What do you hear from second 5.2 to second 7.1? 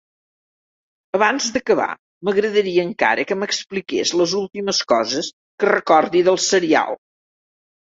que recordi del serial.